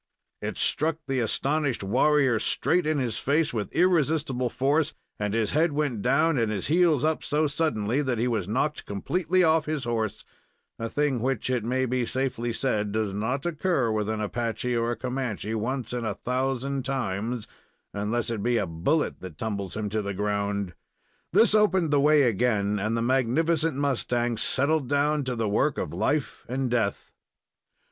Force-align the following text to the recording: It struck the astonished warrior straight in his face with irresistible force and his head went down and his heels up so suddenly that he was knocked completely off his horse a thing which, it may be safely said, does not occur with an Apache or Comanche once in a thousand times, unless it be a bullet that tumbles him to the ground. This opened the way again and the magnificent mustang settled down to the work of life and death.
It 0.41 0.57
struck 0.57 0.97
the 1.07 1.19
astonished 1.19 1.83
warrior 1.83 2.39
straight 2.39 2.87
in 2.87 2.97
his 2.97 3.19
face 3.19 3.53
with 3.53 3.71
irresistible 3.71 4.49
force 4.49 4.95
and 5.19 5.35
his 5.35 5.51
head 5.51 5.73
went 5.73 6.01
down 6.01 6.39
and 6.39 6.51
his 6.51 6.65
heels 6.65 7.03
up 7.03 7.23
so 7.23 7.45
suddenly 7.45 8.01
that 8.01 8.17
he 8.17 8.27
was 8.27 8.47
knocked 8.47 8.87
completely 8.87 9.43
off 9.43 9.65
his 9.65 9.83
horse 9.83 10.25
a 10.79 10.89
thing 10.89 11.19
which, 11.21 11.51
it 11.51 11.63
may 11.63 11.85
be 11.85 12.03
safely 12.03 12.51
said, 12.51 12.91
does 12.91 13.13
not 13.13 13.45
occur 13.45 13.91
with 13.91 14.09
an 14.09 14.21
Apache 14.21 14.75
or 14.75 14.95
Comanche 14.95 15.53
once 15.53 15.93
in 15.93 16.03
a 16.03 16.15
thousand 16.15 16.83
times, 16.83 17.47
unless 17.93 18.31
it 18.31 18.41
be 18.41 18.57
a 18.57 18.65
bullet 18.65 19.19
that 19.19 19.37
tumbles 19.37 19.77
him 19.77 19.87
to 19.91 20.01
the 20.01 20.15
ground. 20.15 20.73
This 21.31 21.53
opened 21.53 21.91
the 21.91 22.01
way 22.01 22.23
again 22.23 22.79
and 22.79 22.97
the 22.97 23.03
magnificent 23.03 23.77
mustang 23.77 24.37
settled 24.37 24.89
down 24.89 25.23
to 25.25 25.35
the 25.35 25.47
work 25.47 25.77
of 25.77 25.93
life 25.93 26.43
and 26.49 26.71
death. 26.71 27.13